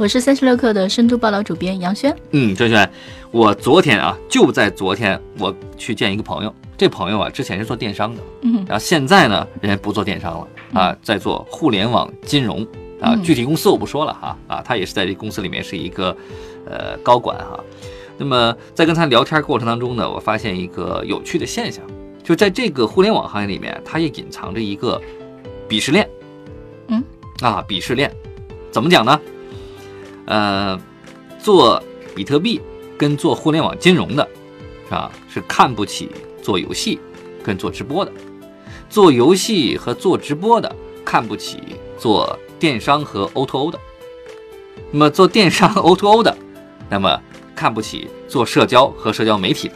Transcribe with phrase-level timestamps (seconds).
[0.00, 2.16] 我是三十六氪的深度报道主编杨轩。
[2.30, 2.90] 嗯，轩轩，
[3.30, 6.54] 我昨天啊，就在昨天，我去见一个朋友。
[6.78, 12.66] 这朋友啊，之前是做电商的，嗯，然后现在呢，人家不做电商了啊，在做互联网金融
[12.98, 13.14] 啊。
[13.22, 16.16] 具体公司我不说了哈啊，他也是在这公司里面是一个
[16.64, 17.62] 呃高管哈。
[18.16, 21.84] 那么在跟他聊天过程当中呢，我发现一个有趣的现象，
[22.24, 24.98] 就在这个互联网行业里面，它也隐藏着一个
[25.68, 26.08] 鄙视链。
[26.88, 27.04] 嗯，
[27.42, 28.10] 啊，鄙视链，
[28.70, 29.20] 怎么讲呢？
[30.30, 30.78] 呃，
[31.40, 31.82] 做
[32.14, 32.60] 比特币
[32.96, 34.28] 跟做互联网金融的，
[34.88, 36.08] 啊，是看不起
[36.40, 37.00] 做游戏
[37.42, 38.12] 跟做直播的；
[38.88, 40.72] 做游戏和做直播的
[41.04, 41.58] 看不起
[41.98, 43.78] 做电商和 O2O 的。
[44.92, 46.36] 那么做电商 O2O 的，
[46.88, 47.20] 那么
[47.56, 49.74] 看不起做社交和社交媒体的；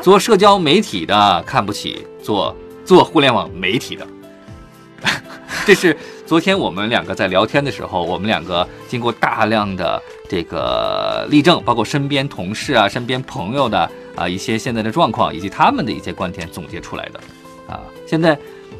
[0.00, 2.56] 做社交媒体的看不起做
[2.86, 4.06] 做互联网媒体的。
[5.66, 5.94] 这是
[6.26, 17.20] 昨天我们两个在聊天的时候，我们两个经过大量的这个例证，包括身边同事啊、身边朋友的啊一些现在的状况，以及他们的一些观点总结出来的。
[17.68, 18.38] 啊，现在，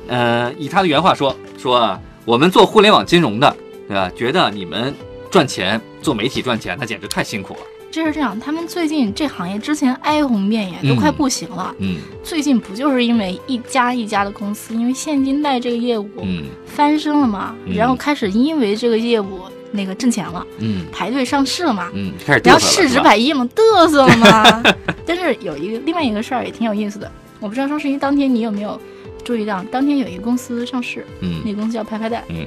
[0.09, 3.55] 呃，以他的原话说说啊，我们做互联网金融的，
[3.87, 4.11] 对吧？
[4.17, 4.95] 觉得你们
[5.31, 7.61] 赚钱做媒体赚钱，那简直太辛苦了。
[7.95, 11.73] 这是这样，他们最近这行业之前哀鸿遍野，都快不行了。
[11.79, 16.11] 嗯，最近不就是因为一家一家的公司，因为现金贷这个业务
[16.67, 24.63] 翻身了嘛，然后开始因为这个业务那个挣钱了，嗯，排队上市了嘛，嗯，开始然后市值百亿嘛，嘚瑟了嘛。
[25.07, 27.09] 但是有一个另外一个事儿也挺有意思的，
[27.39, 28.81] 我不知道双十一当天你有没有
[29.23, 32.45] 注意到，当天有一个公司上市，嗯，那个公司叫拍拍贷，嗯，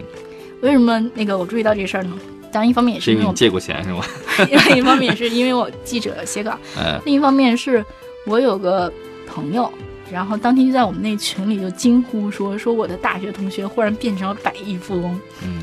[0.60, 2.12] 为什么那个我注意到这事儿呢？
[2.52, 4.04] 当然，一方面也是因为我借过钱是吗？
[4.68, 6.58] 另 一方面也是因为我记者写稿，
[7.06, 7.84] 另一方面是
[8.26, 8.92] 我有个
[9.28, 9.72] 朋友，
[10.12, 15.62] 然后当天就在我们那群里就惊呼说：“说我的大学同学忽然变成了百亿富翁。”嗯，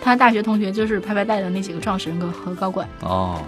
[0.00, 3.40] 他大学同学就是拍拍贷的那几个创始人和高管哦。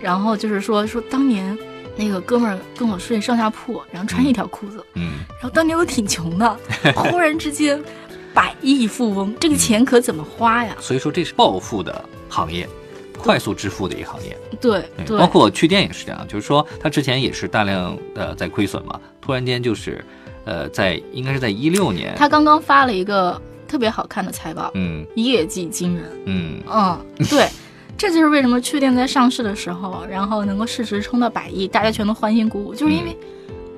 [0.00, 1.56] 然后就是说说当年
[1.96, 6.58] 那个哥们儿跟我睡上下铺，然后穿一条裤子，嗯，然后当年我挺穷的，
[6.96, 7.80] 忽然之间
[8.34, 10.74] 百亿富翁，这个钱可怎么花呀？
[10.80, 12.04] 所以说这是暴富的。
[12.32, 12.68] 行业
[13.18, 20.04] 快速致富的一个行业，对对，包括去店也是这样，就是说他之前也是大量的在亏损嘛，突然间就是，
[20.44, 26.60] 呃，在应该是在一六年，他刚刚发了一个特别好看的财报，嗯，业绩惊人，嗯。
[26.68, 26.98] 嗯，
[27.30, 27.46] 对，
[27.96, 33.16] 这就是为什么去店在上市的时候，然后能够市值冲到百亿，大家全都欢欣鼓舞，就是因为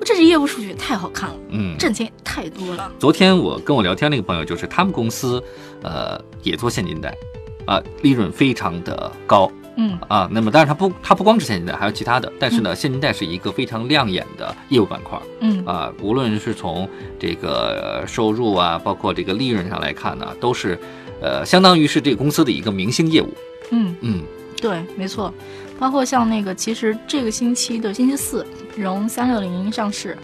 [0.03, 2.91] 这是业务数据太好看了，嗯，挣钱太多了。
[2.97, 5.43] 昨天我跟我聊天那个朋友，就是他们公司，
[5.83, 7.15] 呃，也做现金贷。
[7.65, 9.97] 啊，利润非常的高，嗯。
[10.07, 15.65] 啊，那么当然它不，它不光是现金贷，还有其他的，但是呢，现金贷是一个非常亮眼的业务板块，嗯。
[15.65, 16.87] 啊，无论是从
[17.19, 20.79] 这个收入啊，包括这个利润上来看呢，都是，
[21.21, 23.33] 呃，相当于是这个公司的一个明星业务，
[23.71, 23.95] 嗯。
[24.01, 24.21] 嗯，
[24.61, 25.33] 对，没错，
[25.79, 30.17] 包括像那个，其实这个星期的星期四融三六零上市，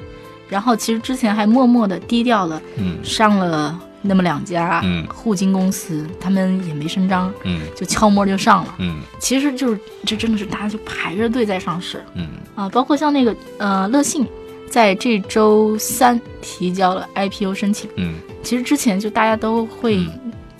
[0.47, 3.79] 然后其实之前还默默的低调了，嗯，上了。
[4.01, 12.27] 那么两家互金公司，他们也没声张，嗯，就悄摸就上了，嗯，其实就是这真的是大家就排着队在上市，嗯。
[12.55, 14.25] 啊，包括像那个呃乐信，
[14.69, 20.05] 在这周三提交了 IPO 申请，嗯，其实之前就大家都会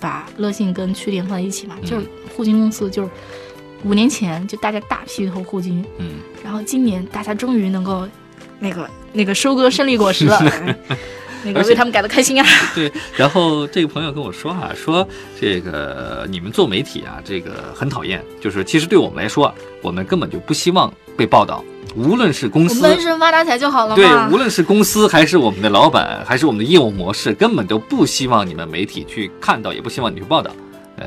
[0.00, 3.10] 把乐信跟趣联放在一起嘛，就是互金公司，就是
[3.84, 6.12] 五年前就大家大批投互金，嗯，
[6.44, 8.08] 然后今年大家终于能够
[8.60, 10.40] 那个那个收割胜利果实了。
[11.44, 12.46] 那个为他们感到开心啊！
[12.74, 15.06] 对，然后这个朋友跟我说啊，说
[15.40, 21.64] 这个你们做媒体啊，这个很讨厌，就是其实对我们来说，我们根本就不希望被报道，
[21.96, 23.96] 无论是公司闷声发大财就好了。
[23.96, 30.50] 对，无论是公司还是我们的老板，还是我们的业务模式，根本就不希望你们媒体去看到，也不希望你去报道。
[30.96, 31.06] 对，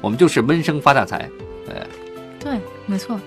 [0.00, 1.28] 我们就是闷声发大财。
[1.66, 1.74] 对，
[2.38, 3.18] 对，没错。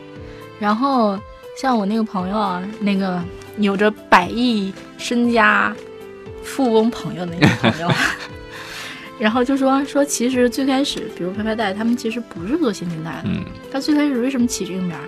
[0.59, 1.17] 然后
[1.57, 3.21] 像我那个朋友啊，那个
[3.57, 5.75] 有着百亿身家。
[6.43, 7.91] 富翁朋友那个朋友，
[9.19, 13.21] 然后就说说，其实最开始，比如拍拍贷，他们其实不是做现金贷的。
[13.25, 15.03] 嗯，他最开始为什么起这个名儿？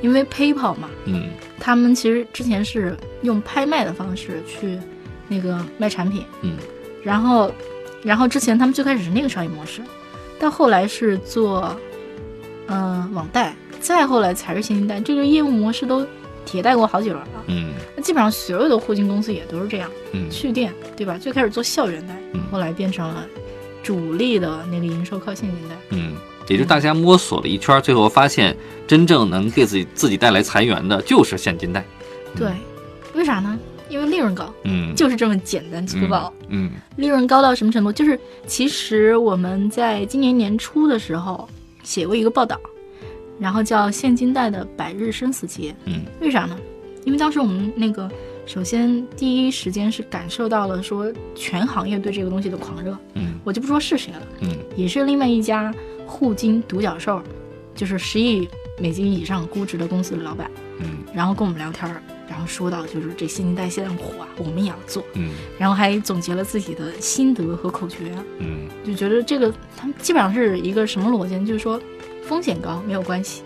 [0.00, 0.88] 因为 PayPal 嘛。
[1.04, 1.28] 嗯，
[1.60, 4.78] 他们其实之前是用拍卖的方式去
[5.28, 6.24] 那个卖产品。
[6.42, 6.56] 嗯，
[7.02, 7.52] 然后，
[8.02, 9.82] 然后之前他们最开始是那个商业模式，
[10.38, 11.76] 到后来是做
[12.68, 16.06] 嗯网贷，再后来才是现金贷，这个业务模式都
[16.50, 17.44] 迭代过好几轮了。
[17.46, 21.18] 嗯，那基本上所有的互金公司也都是这样，嗯去电对吧？
[21.18, 23.26] 最开始做校园贷，嗯后来变成了
[23.82, 25.76] 主力的那个营收靠现金贷。
[25.90, 26.14] 嗯，
[26.48, 28.56] 也就大家摸索了一圈儿，最后发现
[28.86, 31.84] 真正能给自己自己带来财源的就是现金贷。
[32.36, 32.50] 对，
[33.14, 33.58] 为啥呢？
[33.90, 36.30] 因为利润高，嗯，就是这么简单粗暴。
[36.48, 37.90] 嗯利润高到什么程度？
[37.90, 41.48] 就是其实我们在今年年初的时候
[41.82, 42.60] 写过一个报道，
[43.38, 45.70] 然后叫《现金贷的百日生死劫》。
[45.84, 46.02] 嗯。
[46.20, 46.58] 为啥呢？
[47.04, 48.10] 因为当时我们那个，
[48.44, 53.38] 首先第一时间是感受到了说全行业对这个东西的狂热，嗯。
[53.44, 54.56] 我就不说是谁了，嗯。
[54.76, 55.74] 也是另外一家
[56.06, 57.22] 互金独角兽，
[57.74, 58.48] 就是十亿
[58.78, 60.50] 美金以上估值的公司的老板，
[60.80, 60.98] 嗯。
[61.14, 65.30] 然后跟我们聊天儿，然后说到就是这现金贷现在火啊，我们也要做，嗯。
[65.58, 68.68] 然后还总结了自己的心得和口诀，嗯。
[68.84, 71.46] 就觉得这个他们基本上是一个什么逻辑呢？
[71.46, 71.80] 就是说
[72.28, 73.42] 风险高没有关系，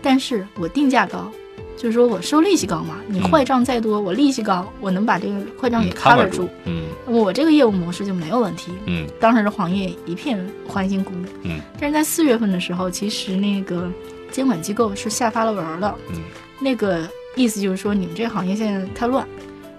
[0.00, 1.30] 但是我定价高，
[1.76, 8.72] 就是说我收利息高嘛，你嗯坏账再多，我利息高，我能把这个坏账给嗯 cover 住住，，嗯我这个业务模式就没有问题。
[8.86, 10.38] 嗯当时的行业一片
[10.68, 13.90] 欢欣鼓舞，嗯但是在四月份的时候，其实那个
[14.30, 16.22] 监管机构是下发了文儿的，嗯
[16.60, 19.26] 那个意思就是说你们这个行业现在太乱，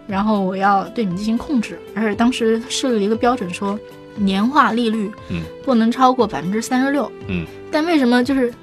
[0.08, 3.80] 然后我要对你们进行控制，而且当时设立了一个标准说。
[4.16, 8.54] 年化利率，嗯，不能超过百分之三十六，嗯，但为什么就是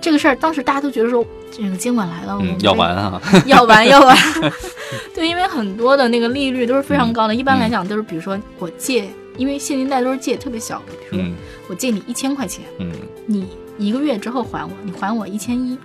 [0.00, 4.16] 这个事儿，当时大家都觉得说这个监管来了，我们嗯，要这完啊，要 完要完，
[5.14, 11.34] 对，因为很多的那个利率都是非常高的，一般来讲都是比如说我借，因为现金贷都是借特别小的，比如说嗯。
[11.68, 12.92] 我借你一千块钱，嗯。
[13.26, 13.44] 你
[13.76, 15.76] 一个月之后还我，你还我一千一，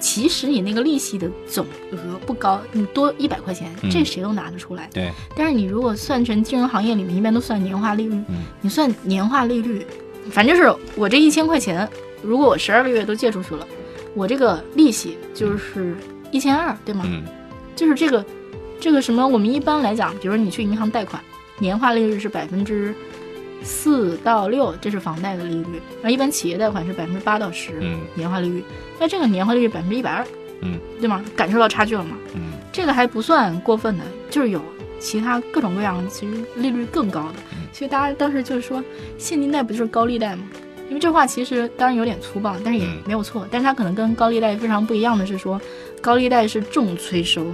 [0.00, 4.88] 其实你那个利息的总额不高，你多一百块钱，嗯这谁都拿得出来。
[4.92, 9.84] 对，但是你如果算成金融行业里面一般都算年化利率，嗯你算年化利率，
[10.30, 11.88] 反正是我这一千块钱，
[12.22, 13.66] 如果我十二个月都借出去了，
[14.14, 15.96] 我这个利息就是
[16.30, 17.04] 一千二，对吗？
[17.06, 17.24] 嗯
[17.76, 18.24] 就是这个
[18.80, 21.22] 这个什么，我们一般来讲，比如说你去银行贷款，
[21.58, 22.94] 年化利率是百分之
[23.62, 28.62] 四到六，这是房贷的利率，然后一般企业贷款是百分之八到十，嗯年化利率。
[28.98, 30.26] 那这个年化利率百分之一百二，
[30.60, 31.24] 嗯，对吗？
[31.36, 32.16] 感受到差距了吗？
[32.34, 34.62] 嗯这个还不算过分的，就是有
[35.00, 37.34] 其他各种各样，其实利率更高的。
[37.52, 38.82] 嗯所以大家当时就是说，
[39.18, 40.42] 现金贷不就是高利贷吗？
[40.88, 43.46] 因为这话其实当然有点粗暴，但是也嗯没有错。
[43.50, 45.60] 但是它可能跟高利贷非常不一样的是说，
[46.00, 47.46] 高利贷是重催收，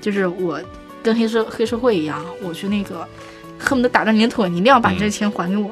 [0.00, 0.60] 就是我
[1.02, 3.08] 跟黑社黑社会一样，我去那个
[3.58, 5.70] 恨不得打断你的腿，你一定要把这钱还给我。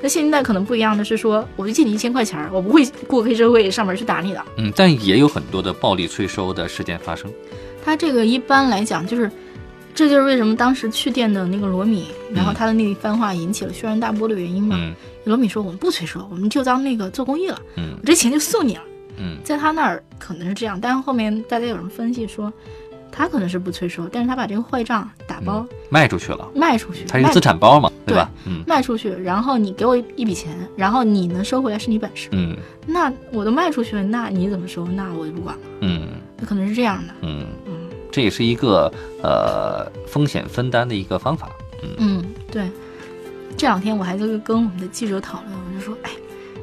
[0.00, 4.44] 那现金贷可能不一样的是说，我就借你一千块钱，我不会雇黑社会上门去打你的。
[4.56, 7.30] 嗯，但也有很多的暴力催收的事件发生。
[7.84, 9.30] 他这个一般来讲就是，
[9.94, 14.76] 这就是为什么当时去店的那个罗米，然后他的那一番话引起了轩然大波的原因嘛。
[14.78, 14.94] 嗯
[15.24, 18.82] 罗米说我们不催收，我们就当那个做公益了，嗯我这钱就送你了。
[19.18, 22.52] 嗯在他那儿可能是这样，但是后面大家有人分析说，
[23.12, 28.30] 他可能是不催收，但是他把这个坏账打包、嗯，卖出去了，卖出去，它是资产包嘛，对吧？
[28.46, 32.28] 嗯卖出去，然后你给我一笔钱，然后你能收回来是你本事。
[32.32, 32.56] 嗯
[32.86, 34.86] 那我都卖出去了，那你怎么收？
[34.86, 35.62] 那我就不管了。
[35.82, 37.12] 嗯那可能是这样的。
[37.20, 37.72] 嗯，嗯
[38.10, 38.92] 这也是一个
[39.22, 41.50] 呃风险分担的一个方法。
[41.82, 42.68] 嗯嗯，对。
[43.54, 46.10] 这两天我还在跟我们的记者讨论，我就说，哎，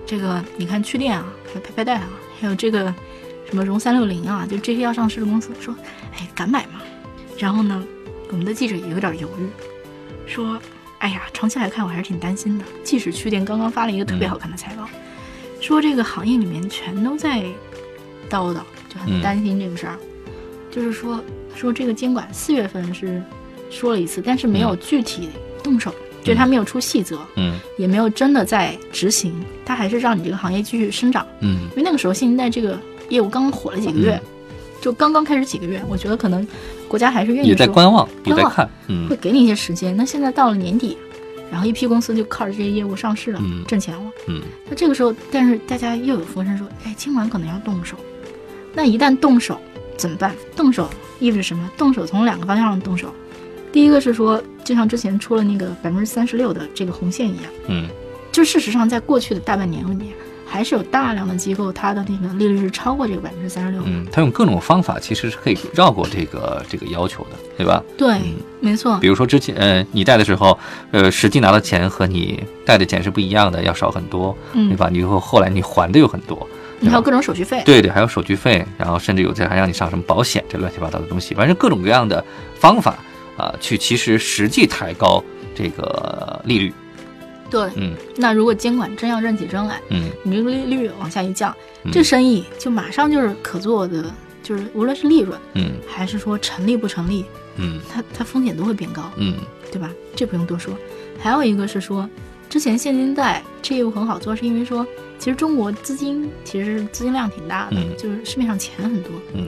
[0.07, 2.09] 这个你看去电啊，还有拍拍贷啊，
[2.41, 2.93] 还有这个
[3.49, 5.75] 什么融三六零啊，就这些要上市的公司，说，
[6.13, 6.81] 哎，敢买吗？
[7.37, 7.83] 然后呢，
[8.29, 9.49] 我们的记者也有点犹豫，
[10.27, 10.59] 说，
[10.99, 12.65] 哎呀，长期来看我还是挺担心的。
[12.83, 14.87] 即使去店刚刚发了一个特别好看的财报，
[15.59, 17.41] 说这个行业里面全都在
[18.29, 19.97] 叨叨，就很嗯担心这个事儿。
[20.69, 21.19] 就是说，
[21.55, 23.23] 说这个监管四月份是
[23.71, 25.29] 说了一次，但是没有具体
[25.63, 25.91] 动手，
[26.21, 29.33] 就是他没有出细则，嗯也没有真的在执行，
[29.65, 31.25] 他还是让你这个行业继续生长。
[31.39, 32.79] 嗯因为那个时候现金贷这个
[33.09, 34.19] 业务刚刚火了几个月，
[34.81, 36.47] 就刚刚开始几个月，我觉得可能
[36.87, 38.69] 国家还是愿意也在观望，也在观望看。
[38.87, 39.95] 嗯会给你一些时间。
[39.95, 40.97] 那现在到了年底，
[41.51, 44.11] 然后一批公司就靠着这些业务上市了，嗯挣钱了。
[44.27, 47.97] 嗯那这个时候，但是大家又有风声说，哎，今晚可能要动手。
[48.73, 49.59] 那一旦动手
[49.97, 50.33] 怎么办？
[50.55, 50.89] 动手
[51.19, 51.69] 意味着什么？
[51.77, 53.13] 动手从两个方向上动手。
[53.71, 57.87] 第一个是说，就像之前出了那个百分之三十六的这个红线一样，嗯
[58.31, 60.13] 就事实上在过去的大半年里面，
[60.49, 63.81] 还是有大量的机构它的那个利率是超过这个百分之三十六。
[63.85, 67.83] 嗯，它用各种方法其实是可以绕过这个这个要求的，对吧？
[67.95, 69.07] 对，嗯没错比。
[69.07, 70.57] 如说之前呃你贷的时候，
[70.91, 74.89] 呃实际拿的钱和你贷的钱是不一样的，要少很多，嗯对吧？
[74.91, 76.47] 你后后来你还的又很多，
[76.79, 77.61] 你还有各种手续费。
[77.65, 82.23] 对对，还有手续费，然后甚至有的还让你上什么保险这乱七八糟的东西，反正各种各样的
[82.55, 82.97] 方法
[83.37, 85.23] 啊、去其实实际抬高
[85.55, 86.73] 这个利率。
[87.49, 94.05] 对，嗯那如果监管真要认起真来，嗯你这个利率往下一降，嗯这生意就马上就是可做的，
[94.43, 97.25] 就是无论是利润嗯还是说成立不成立，
[97.57, 99.35] 嗯它它风险都会变高，嗯
[99.71, 99.91] 对吧？
[100.15, 100.73] 这不用多说。
[101.19, 102.09] 还有一个是说，
[102.49, 104.85] 之前现金贷这业务很好做，是因为说，
[105.17, 109.11] 其实中国资金其实资金量挺大的，嗯就是市面上钱很多。
[109.33, 109.47] 嗯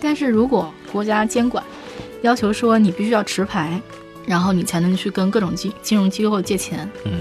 [0.00, 1.62] 但是如果国家监管
[2.22, 3.80] 要求说你必须要持牌，
[4.26, 6.90] 然后你才能去跟各种金金融机构借钱。
[7.04, 7.12] 嗯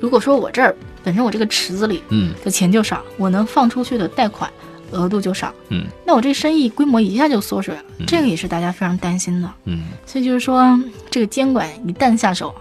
[0.00, 4.50] 如果说我这儿本身我这个池子里嗯的钱就少，我能放出去的贷款
[4.92, 9.50] 额度就少，嗯那我这生意规模一下就缩水了，嗯这个也是大家非常担心的。
[9.64, 10.78] 嗯，所以就是说，
[11.10, 12.60] 这个监管一旦下手啊，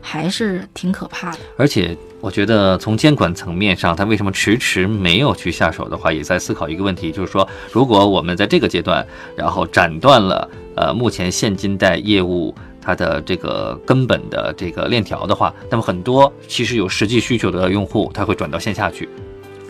[0.00, 1.38] 还是挺可怕的。
[1.56, 9.04] 而且我觉得从监管层面上，他为什么迟迟没有去下手的话，也在思考一个问题，就是说，如果我们在这个阶段，
[9.36, 12.54] 然后斩断了呃目前现金贷业务。
[12.84, 19.08] 它的这个根本的这个链条的话，那么很多其实有实际需求的用户，他会转到线下去，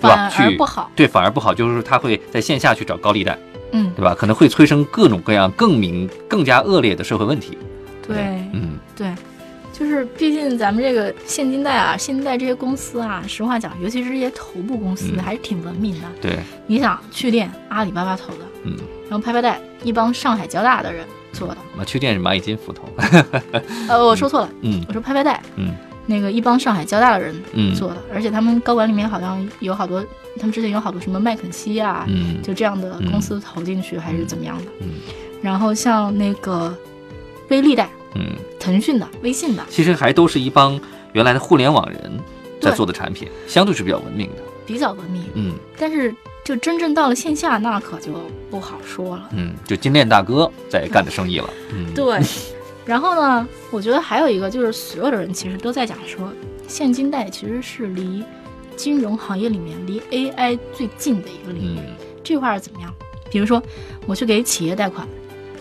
[0.00, 0.28] 对吧？
[0.28, 0.90] 反而去不好。
[0.96, 3.38] 对，反而不好，就是他会在线下去找高利贷，
[3.70, 4.16] 嗯，对吧？
[4.18, 7.56] 可能会催生各种各样更明、更加恶劣的社会问题。
[8.06, 8.16] 对
[8.52, 9.14] 嗯对，
[9.72, 16.06] 就是毕竟咱们这个现金贷啊，现金贷这些公司啊，实话讲，尤其是这些头部公司，嗯还是挺文明的。
[16.20, 18.76] 对，你想，去店阿里巴巴投的，嗯，
[19.08, 21.56] 然后拍拍贷一帮上海交大的人做的。
[21.76, 22.88] 那去店是蚂蚁金服投，
[23.88, 25.74] 呃，我说错了，嗯我说拍拍贷，嗯
[26.06, 30.02] 那个一帮上海交大的人嗯做的，而且他们高管里面好像有好多，
[30.36, 34.64] 他们之前有好多什么麦肯锡啊，嗯就这样的公司投进去，还是怎么样的。
[34.80, 34.88] 嗯
[35.42, 36.74] 然后像那个
[37.48, 38.24] 微粒贷，嗯，
[38.58, 40.80] 腾讯的、微信的，其实还都是一帮
[41.12, 42.18] 原来的互联网人
[42.60, 44.42] 在做的产品，相对是比较文明的。
[44.66, 45.22] 比较文明。
[45.34, 46.14] 嗯但是
[46.44, 48.12] 就真正到了线下，那可就
[48.50, 49.30] 不好说了。
[49.32, 51.50] 嗯，就金链大哥在干的生意了。
[51.72, 52.20] 嗯，对，
[52.84, 56.30] 然后呢，我觉得还有一个就是，所有的人其实都在讲说，
[56.68, 58.22] 现金贷其实是离
[58.76, 61.78] 金融行业里面离 AI 最近的一个领域。
[61.78, 62.90] 嗯这块儿怎么样？
[63.30, 63.62] 比如说，
[64.06, 65.06] 我去给企业贷款，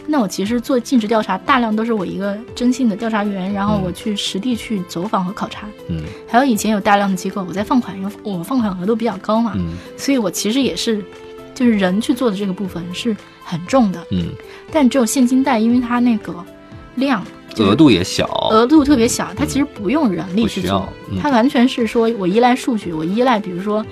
[0.06, 3.84] 那我其实做尽职调查，大量都是我一个征信的调查员，然后嗯。
[3.84, 5.68] 我去实地去走访和考察。
[5.88, 6.02] 嗯。
[6.28, 9.74] 还有以前有大量的机构，我在放款，因为我放款额度比较高嘛，嗯。
[9.98, 11.04] 所以我其实也是，
[11.56, 14.06] 就是人去做的这个部分是很重的。
[14.12, 14.28] 嗯，
[14.72, 16.36] 但只有现金贷，因为它那个
[16.96, 18.28] 量就是额度也小。
[18.52, 20.88] 额度特别小，它其实不用人力去做
[21.22, 23.86] 它完全是说我依赖数据，我依赖比如说，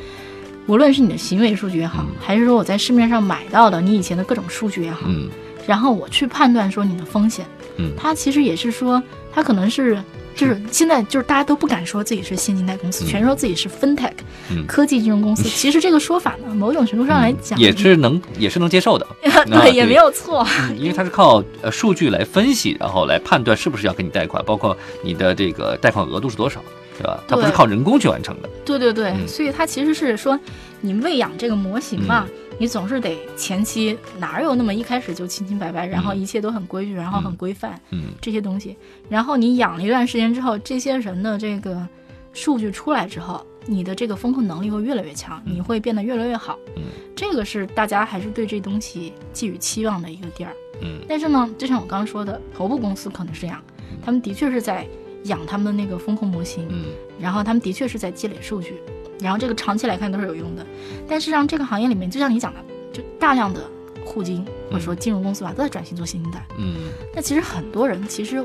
[0.68, 2.15] 无论是你的行为数据也好，嗯。
[2.20, 5.30] 还是说我在市面上买到的你以前的各种数据也好，嗯
[5.68, 7.46] 然后我去判断说你的风险，
[7.77, 9.01] 嗯它其实也是说，
[9.32, 10.01] 它可能是。
[10.34, 14.13] 就是现在，就是大家都不敢说自己是现金贷公司，嗯全说自己是 fintech、
[14.50, 15.44] 嗯科技金融公司。
[15.44, 19.06] 其实这个说法呢，某种程度上来讲，也是能也是能接受的。
[19.25, 20.48] 啊对，也没有错。
[20.70, 26.63] 嗯，因为它是靠呃数据来分析，然后来判断是不是要给你贷款，包括你的这个贷款额度是多少，
[26.98, 27.22] 对吧？
[27.27, 28.50] 它不是靠人工去完成的。
[28.63, 30.39] 对对对，嗯所以它其实是说，
[30.80, 32.25] 你喂养这个模型嘛，
[32.62, 38.10] 你总是得前期哪有那么一开始就清清白白，然后一切都很规矩，然后很规范、嗯。
[38.22, 38.77] 这些东西，
[39.10, 41.88] 然后你养了一段时间之后，这些人的这个
[42.34, 45.56] 数据出来之后，你的这个风控能力会越来越强，嗯。
[45.56, 46.56] 你会变得越来越好。
[46.75, 46.84] 嗯。
[47.15, 50.56] 这个是大家还是对这东西寄予期望的一个地儿。
[50.84, 51.00] 嗯。
[51.10, 53.60] 但是呢，就像我刚刚说的，头部公司可能是这样，
[54.06, 54.86] 他们的确是在
[55.24, 56.86] 养他们的那个风控模型，嗯。
[57.20, 58.75] 然后他们的确是在积累数据，
[59.21, 60.65] 然后这个长期来看都是有用的。
[61.07, 62.59] 但是让这个行业里面，就像你讲的，
[62.91, 63.61] 就大量的
[64.03, 66.45] 互金或者说金融公司吧，都在转型做现金贷。
[66.57, 66.75] 嗯。
[67.15, 68.43] 那其实很多人其实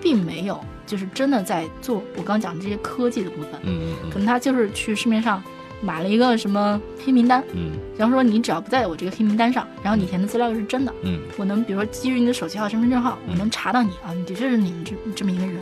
[0.00, 5.42] 并没有就是真的在做我刚刚讲的这些科技的部分，嗯可能他就是去市面上
[5.80, 7.72] 买了一个什么黑名单，嗯。
[7.96, 11.20] 然后说你只要不在我这个黑名单上，然后你填的资料是真的，嗯。
[11.36, 13.32] 我能比如说基于你的手机号、身份证号，嗯。
[13.32, 15.56] 我能查到你啊，你的确是你们这这么一个人，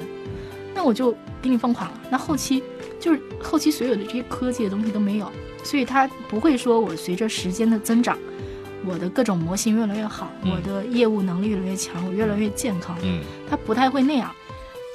[0.75, 2.01] 那我就给你放款了。
[2.11, 2.63] 那后期
[3.07, 5.31] 就是后期所有的这些科技的东西都没有，
[5.63, 8.19] 所以它不会说我随着时间的增长，
[8.85, 14.29] 我的各种模型越来越好，嗯我的业务能力越来越强，我越来越健康，嗯它不太会那样。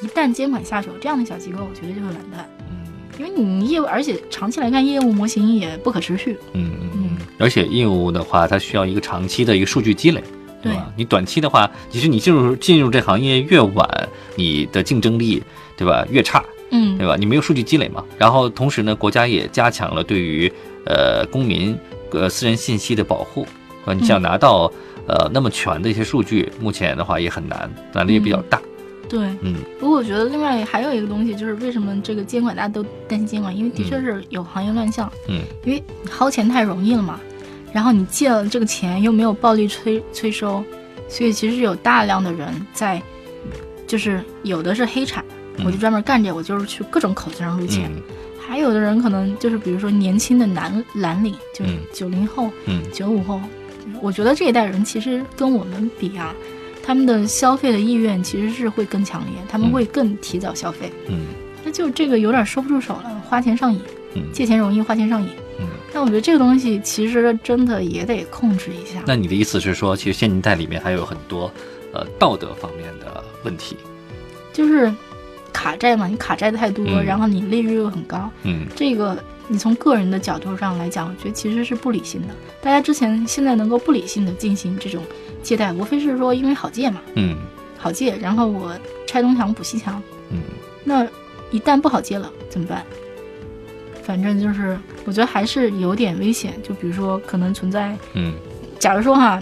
[0.03, 2.75] 一旦监管下手，这样的小机构我觉得就会完蛋，嗯
[3.17, 6.37] 因为你业务，而且长期来看，业务模型也不可持续。
[6.53, 10.23] 嗯嗯，而且业务的话，它需要一个长期的一个数据积累，
[10.61, 10.91] 对吧？
[10.97, 15.43] 你短期的话，其实你进入进入这行业越晚，你的竞争力，
[15.77, 16.03] 对吧？
[16.09, 16.97] 越差，嗯。
[16.97, 17.15] 对吧？
[17.17, 18.03] 你没有数据积累嘛。
[18.17, 20.51] 然后同时呢，国家也加强了对于
[20.85, 21.77] 呃公民
[22.11, 23.45] 呃私人信息的保护，
[23.85, 24.71] 啊，你想拿到、
[25.07, 28.61] 呃那么全的一些数据，目前的话也很难，难度也比较大。
[29.09, 29.55] 对，嗯。
[29.79, 35.41] 不过我觉得另外还有一个东西，就是为什么这个监管大家都担心监管，因为的确是有行业乱象，嗯。
[35.65, 37.19] 因为你薅钱太容易了嘛，
[37.73, 40.63] 然后你借了这个钱又没有暴力催催收，
[41.09, 43.01] 所以其实有大量的人在，
[43.85, 45.35] 就是有的是黑产，嗯
[45.65, 48.01] 我就专门干这，我就是去各种口子上撸钱，嗯
[48.39, 53.39] 还有的人可能就是比如说年轻的蓝蓝领，就是嗯九零后、嗯九五后，
[54.01, 56.35] 我觉得这一代人其实跟我们比啊，
[56.83, 60.91] 他们的消费的意愿其实是会更强烈，他们会更提早消费。
[61.07, 61.27] 嗯
[61.63, 63.79] 那就这个有点收不住手了，花钱上瘾，
[64.15, 65.29] 嗯借钱容易，花钱上瘾。
[65.59, 65.67] 嗯。
[65.93, 69.01] 但我觉得这个东西其实真的也得控制一下。
[69.05, 71.49] 那你的意思是说，其实现金贷里面还有很多
[71.93, 73.77] 呃道德方面的问题？
[74.51, 74.91] 就是
[75.53, 82.27] 卡债嘛，你卡债的太多，嗯然后你利率又很高，嗯这个你从个人的角度上来讲，我觉得其实是不理性的。
[82.61, 85.03] 大家之前现在能够不理性的进行这种
[85.43, 87.35] 借贷，无非是说因为好借嘛，嗯
[87.77, 88.71] 好借，然后我
[89.07, 90.01] 拆东墙补西墙。
[90.29, 90.41] 嗯
[90.83, 91.05] 那
[91.51, 92.83] 一旦不好借了怎么办？
[94.03, 96.53] 反正就是，我觉得还是有点危险。
[96.63, 98.33] 就比如说，可能存在，嗯，
[98.79, 99.41] 假如说哈，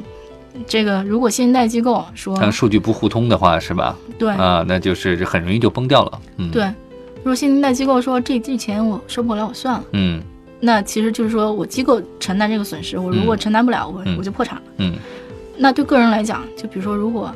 [0.67, 3.95] 这个如果信贷机构说但数据不互通的话，是吧？
[4.17, 4.29] 对。
[4.31, 6.21] 啊，那就是很容易就崩掉了。
[6.37, 6.63] 嗯，对，
[7.17, 10.21] 如果信贷机构说这这钱我收不回来，我算了，嗯。
[10.61, 14.17] 那其实就是说我机构承担这个损失，我如果承担不了，我嗯。
[14.17, 14.63] 我就破产了。
[14.77, 14.95] 嗯。
[15.57, 17.33] 那对个人来讲，就比如说，如果，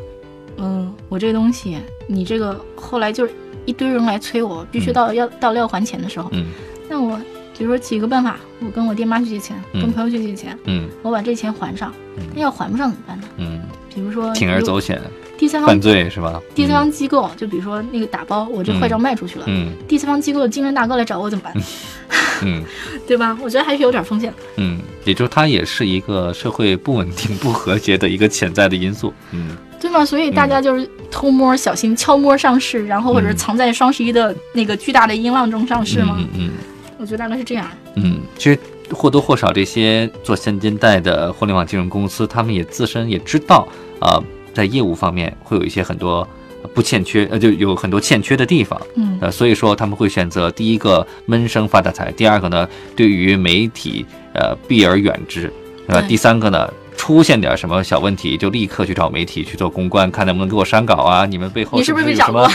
[0.58, 1.78] 嗯，我这个东西，
[2.08, 3.34] 你这个后来就是
[3.66, 4.94] 一堆人来催我，必须嗯。
[4.94, 6.48] 到要到了要还钱的时候，嗯。
[6.90, 7.20] 那我
[7.58, 11.92] 比如说起一个办法，我跟我爹妈去借钱，嗯跟朋友去借钱，嗯我把这钱还上。
[12.18, 13.28] 嗯那要还不上怎么办呢？
[13.38, 13.60] 嗯，
[13.94, 15.02] 比如说铤而走险，
[15.36, 16.40] 第三方犯罪是吧？
[16.54, 21.54] 第三方机构，就比如说那个打包，我这坏账卖出去了，嗯第三方机构的金人大哥来找我怎么办？
[22.46, 22.64] 嗯
[23.08, 23.36] 对吧？
[23.42, 24.38] 我觉得还是有点风险的。
[24.58, 29.14] 嗯，也就是它也是一个社会不稳定、不和谐的一个潜在的因素。
[29.32, 30.06] 嗯对吗？
[30.06, 36.16] 所以大家就是偷摸、小心、悄摸上市，然后或者是嗯藏在双十一的那个巨大的音浪中上市吗？
[36.20, 36.50] 嗯嗯
[37.04, 37.68] 我觉得大概是这样。
[37.96, 38.58] 嗯，其实
[38.90, 43.68] 或多或少这些做现金贷的互联网金融公司，他们也自身也知道
[44.00, 46.26] 啊、在业务方面会有一些很多
[46.74, 48.82] 不欠缺，呃，就有很多欠缺的地方。
[48.96, 55.52] 嗯呃，所以说他们会选择第一个闷声发大财，第二个呢，对于媒体呃避而远之，
[55.86, 56.02] 对吧？
[56.08, 61.26] 第三个呢，出现点什么小问题就立刻去找媒体去做公关，看能不能给我删稿啊？
[61.26, 62.50] 你们背后你是不是 有什么？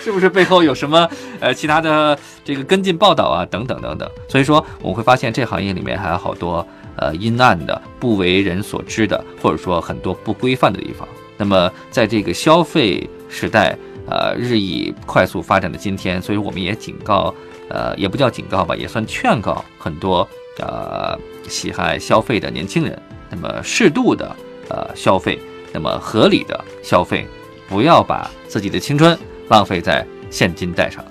[0.00, 3.44] 是不是背后有什么呃其他的这个跟进报道啊？
[3.46, 4.08] 等等等等。
[4.28, 11.08] 所以说我们会发现这行业里面还有好多呃阴暗的、不为人所知的，或者说很多不规范的地方。
[11.36, 13.76] 那么在这个消费时代，
[14.08, 17.34] 呃日益快速发展的今天，所以我们也警告，
[17.70, 24.34] 呃也不叫警告吧，也算劝告很多呃喜爱消费的年轻人，那么适度的
[24.68, 25.38] 呃消费，
[25.72, 27.26] 那么合理的消费，
[27.68, 29.16] 不要把自己的青春
[29.48, 31.04] 浪费在现金贷上。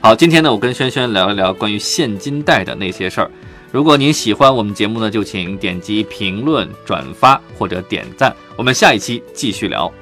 [0.00, 3.30] 好，今天呢，我跟轩轩聊一聊关于现金贷的那些事儿。
[3.72, 8.34] 如果您喜欢我们节目呢，就请点击评论、转发或者点赞。
[8.54, 9.92] 我们下一期继续聊。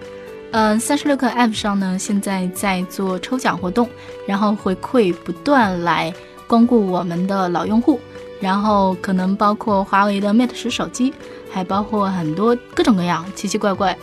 [0.50, 3.88] 嗯，三十六课 App 上呢，现在在做抽奖活动，
[4.26, 6.12] 然后回馈不断来
[6.46, 7.98] 光顾我们的老用户，
[8.42, 11.14] 然后可能包括华为的 Mate 十手机，
[11.48, 13.96] 还包括很多各种各样奇奇怪怪，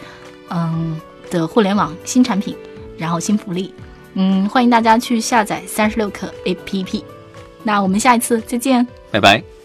[0.50, 1.00] 嗯
[1.30, 2.56] 的互联网新产品，
[2.98, 3.74] 然后新福利，
[4.14, 7.04] 嗯，欢迎大家去下载三十六课 APP。
[7.64, 8.88] 那我们下一次再见。
[9.12, 9.59] 拜拜。